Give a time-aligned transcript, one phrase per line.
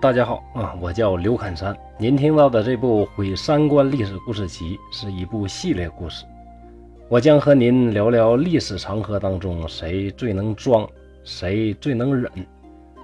[0.00, 1.76] 大家好啊，我叫刘侃山。
[1.98, 6.24] 您听到的这部《毁三观历史故事集》是一部系列故事，
[7.10, 10.88] 我将和您聊聊历史长河当中谁最能装，
[11.22, 12.32] 谁最能忍，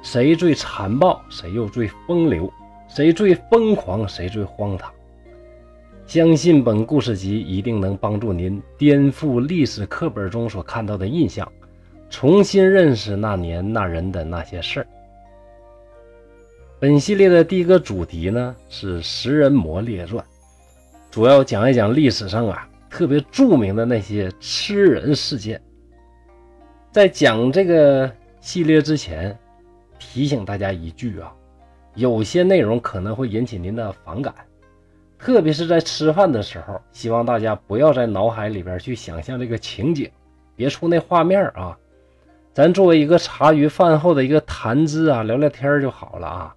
[0.00, 2.50] 谁最残暴，谁又最风流，
[2.88, 4.90] 谁最疯狂，谁最荒唐。
[6.06, 11.46] 相信本故事集一定能帮助您颠覆历史课本中所看到的印象，
[12.08, 14.86] 重新认识那年那人的那些事儿。
[16.78, 20.22] 本系列的第一个主题呢是《食人魔列传》，
[21.10, 25.58] 主要讲一讲历史上啊特别著名的那些吃人事件。
[26.92, 28.12] 在讲这个
[28.42, 29.34] 系列之前，
[29.98, 31.32] 提醒大家一句啊，
[31.94, 34.34] 有些内容可能会引起您的反感，
[35.18, 40.10] 特别是在吃饭的时候，希望大家不要在脑海里边去想象这个情景，
[40.54, 41.74] 别出那画面啊。
[42.52, 46.54] 咱作为一个茶余饭后的一个谈资啊，聊聊天就好了啊。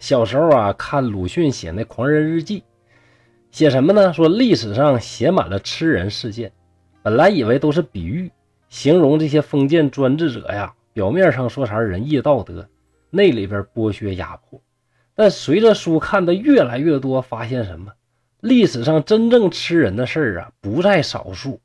[0.00, 2.60] 小时候啊，看鲁迅写那《狂人日记》，
[3.50, 4.14] 写什么呢？
[4.14, 6.50] 说历史上写满了吃人事件，
[7.02, 8.32] 本来以为都是比喻，
[8.70, 12.66] 形容这些封建专制者呀，表面上说啥仁义道德，
[13.10, 14.58] 那里边剥削压迫。
[15.14, 17.92] 但随着书看的越来越多，发现什么？
[18.40, 21.60] 历史上真正吃人的事儿啊，不在少数。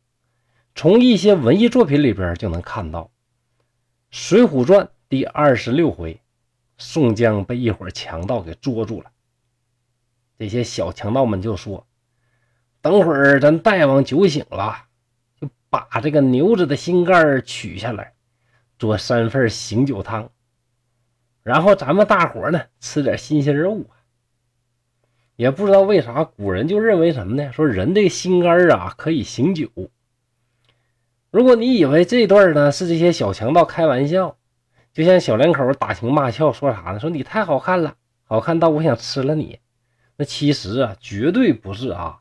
[0.75, 3.03] 从一些文艺作品里边就能看到，
[4.11, 6.19] 《水浒传》第二十六回。
[6.77, 9.11] 宋江被一伙强盗给捉住了，
[10.37, 11.87] 这些小强盗们就说
[12.81, 14.85] ：“等会儿咱大王酒醒了，
[15.39, 18.13] 就把这个牛子的心肝取下来，
[18.77, 20.29] 做三份醒酒汤，
[21.43, 24.03] 然后咱们大伙呢吃点新鲜肉啊。”
[25.37, 27.53] 也不知道为啥，古人就认为什么呢？
[27.53, 29.69] 说人这个心肝啊可以醒酒。
[31.31, 34.37] 如果你以为这段呢是这些小强盗开玩笑。
[34.95, 37.01] 就像小两口打情骂俏，说啥呢？
[37.01, 39.59] 说你太好看了，好看到我想吃了你。
[40.15, 42.19] 那其实啊，绝对不是啊。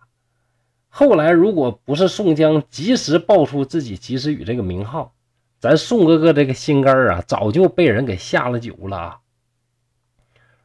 [0.88, 5.14] 后来如果不是宋江及时报出自己及时雨这个名号，
[5.60, 9.20] 咱宋哥哥这个心肝啊，早就被人给下了酒了啊。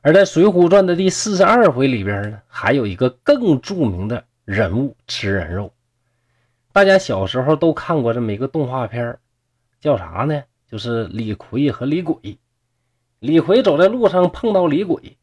[0.02, 5.72] 而在《水浒传》的第四十二回里边呢，还有一个更著名的人物吃人肉。
[6.72, 9.20] 大家小时候都看过这么一个动画片，
[9.80, 10.42] 叫啥呢？
[10.70, 12.38] 就是李逵和李鬼，
[13.20, 15.18] 李逵走在路上碰到李鬼，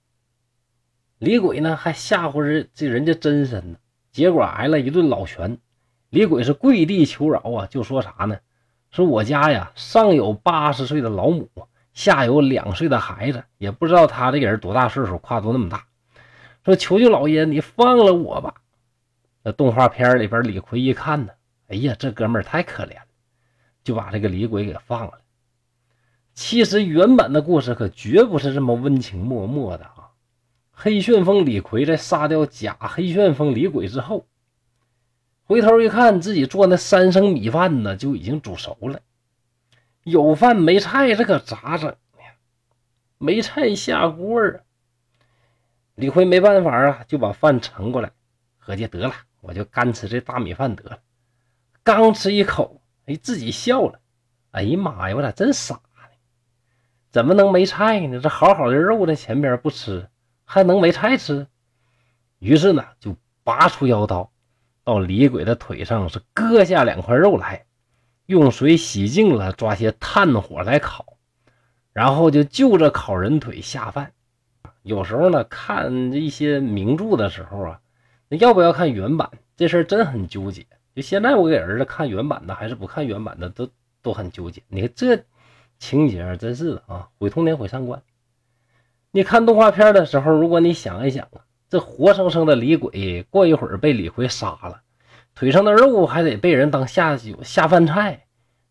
[1.19, 3.79] 李鬼呢还吓唬人这人家真身呢，
[4.11, 5.59] 结果挨了一顿老拳。
[6.11, 8.39] 李鬼是跪地求饶啊，就说啥呢？
[8.91, 11.49] 说我家呀上有八十岁的老母，
[11.93, 15.87] 下有两岁的孩子，也不知道他这个人多大岁数，跨度那么大。
[16.65, 18.55] 说求求老爷你放了我吧。
[19.43, 21.33] 那动画片里边李逵一看呢，
[21.69, 23.07] 哎呀这哥们太可怜了，
[23.85, 25.21] 就把这个李鬼给放了。
[26.37, 30.11] 其实原版的故事可绝不是这么温情脉脉的啊！
[30.71, 34.27] 黑旋风李逵在杀掉假黑旋风李鬼之后，
[35.45, 39.01] 回头一看，自己做那三升米饭呢，就已经煮熟了。
[40.03, 41.97] 有饭没菜，这可咋整呀？
[43.17, 44.61] 没菜下锅啊！
[45.95, 48.13] 李逵没办法啊，就把饭盛过来，
[48.59, 50.99] 合计得了，我就干吃这大米饭得了。
[51.83, 53.99] 刚吃一口，哎，自己笑了。
[54.51, 55.81] 哎呀妈呀，我咋真傻？
[57.17, 58.21] 怎么能没菜呢？
[58.21, 60.07] 这好好的肉在前边不吃，
[60.45, 61.47] 还能没菜吃？
[62.41, 64.31] 于是呢，就拔出腰刀，
[64.85, 67.65] 到李鬼的腿上是割下两块肉来，
[68.27, 71.17] 用水洗净了，抓些炭火来烤，
[71.95, 74.13] 然后就就着烤人腿下饭。
[74.83, 77.81] 有时候呢，看一些名著的时候啊，
[78.29, 79.31] 那要不要看原版？
[79.57, 80.67] 这事儿真很纠结。
[80.95, 83.71] 就现在我给儿子看原版的，还是不看原版的，都
[84.03, 84.63] 都很纠结。
[84.69, 85.25] 你看这。
[85.79, 88.03] 情节真是的啊，毁童年，毁三观。
[89.11, 91.29] 你看动画片的时候，如果你想一想，
[91.69, 94.83] 这活生生的李鬼，过一会儿被李逵杀了，
[95.35, 98.27] 腿上的肉还得被人当下酒下饭菜，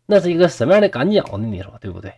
[0.06, 1.46] 那是一个什么样的感觉呢？
[1.46, 2.12] 你说对不对？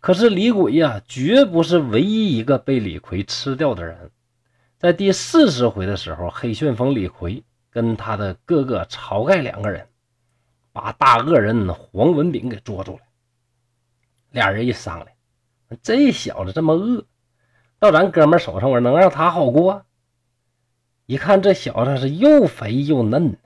[0.00, 4.10] 可是李鬼呀，绝不是唯一一个被李逵吃掉的人。
[4.78, 9.86] 在第四十回的时候，黑旋风李逵跟他的哥哥晁盖两个人，
[10.72, 13.00] 把大恶人黄文炳给捉住了。
[14.36, 15.08] 俩人一商量，
[15.82, 17.04] 这小子这么饿，
[17.80, 19.84] 到咱哥们手上，我能让他好过？
[21.06, 23.38] 一看这小子是又肥又嫩的，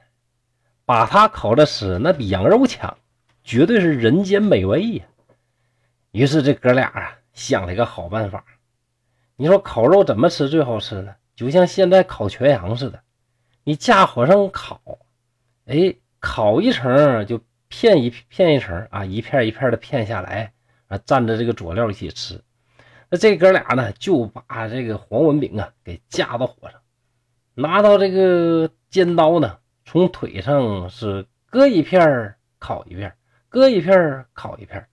[0.84, 2.98] 把他烤着吃，那比羊肉强，
[3.44, 5.04] 绝对是人间美味呀！
[6.10, 8.44] 于是这哥俩啊想了一个好办法。
[9.36, 11.14] 你说烤肉怎么吃最好吃呢？
[11.36, 13.00] 就像现在烤全羊似的，
[13.62, 14.80] 你架火上烤，
[15.66, 20.52] 哎，烤一层就片一片一层啊，一片一片的片下来。
[20.90, 22.42] 啊，蘸着这个佐料一起吃，
[23.08, 26.80] 那这哥俩呢，就把这个黄文炳啊给架到火上，
[27.54, 33.14] 拿到这个尖刀呢，从腿上是割一片烤一片，
[33.48, 34.88] 割一片烤一片，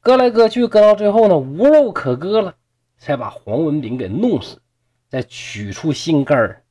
[0.00, 2.56] 割来割去，割到最后呢，无肉可割了，
[2.96, 4.60] 才把黄文炳给弄死，
[5.08, 6.64] 再取出心肝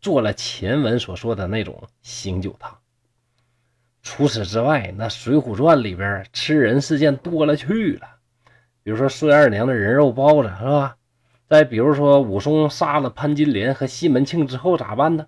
[0.00, 2.78] 做了前文所说的那种醒酒汤。
[4.08, 8.06] 除此之外，那《水浒传》里边吃人事件多了去了。
[8.84, 10.96] 比如说孙二娘的人肉包子是吧？
[11.48, 15.26] 再比如说武松杀了潘金莲和西门庆之后咋办呢？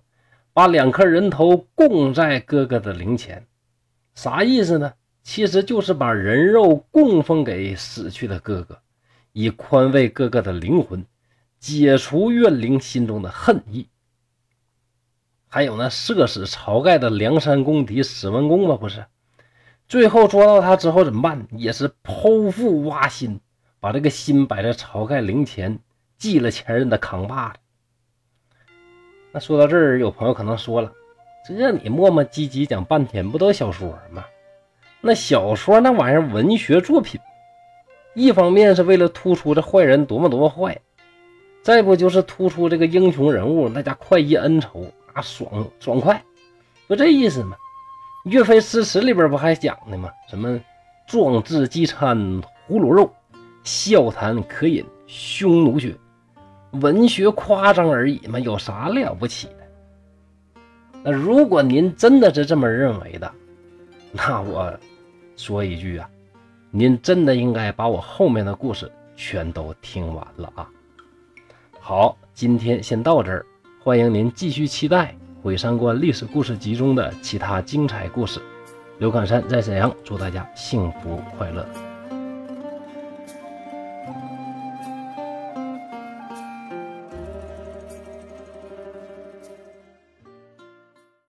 [0.53, 3.45] 把两颗人头供在哥哥的灵前，
[4.15, 4.93] 啥意思呢？
[5.23, 8.79] 其实就是把人肉供奉给死去的哥哥，
[9.33, 11.05] 以宽慰哥哥的灵魂，
[11.59, 13.89] 解除怨灵心中的恨意。
[15.49, 18.77] 还有那射死晁盖的梁山公敌史文恭吧？
[18.77, 19.05] 不是，
[19.87, 21.47] 最后捉到他之后怎么办？
[21.51, 23.41] 也是剖腹挖心。
[23.81, 25.79] 把这个心摆在晁盖灵前，
[26.17, 27.59] 祭了前任的扛把子。
[29.31, 30.91] 那说到这儿，有朋友可能说了
[31.47, 34.25] ：“这你磨磨唧唧讲半天，不都小说吗？
[34.99, 37.21] 那小说那玩意儿，文学作品，
[38.13, 40.81] 一方面是为了突出这坏人多么多么坏，
[41.63, 46.23] 再不就是突出这个英雄人物那家快意恩仇爽爽快，
[46.87, 47.55] 不这意思吗？
[48.25, 50.09] 岳飞诗词里边不还讲的吗？
[50.29, 50.59] 什么
[51.07, 53.11] 壮志饥餐胡虏肉。”
[53.61, 55.93] 笑谈渴饮匈奴血，
[56.71, 60.61] 文学夸张而已嘛，有啥了不起的？
[61.03, 63.31] 那如果您真的是这么认为的，
[64.11, 64.73] 那我
[65.35, 66.09] 说一句啊，
[66.71, 70.67] 您真的应该把我后面的故事全都听完了啊！
[71.79, 73.45] 好，今天先到这儿，
[73.81, 78.41] 欢迎您继续期待《毁三观历史故事集》中的其他精彩故事。
[78.97, 81.65] 刘侃山在沈阳，祝大家幸福快乐。